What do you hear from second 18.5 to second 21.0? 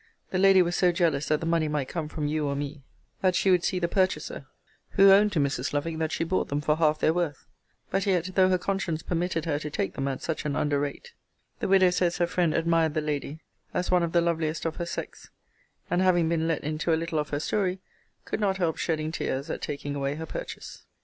help shedding tears at taking away her purchase.